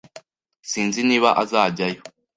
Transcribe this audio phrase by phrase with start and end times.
[0.71, 2.01] Sinzi niba azajyayo.